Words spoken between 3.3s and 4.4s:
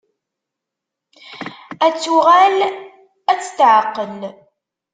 ad tetεeqqel.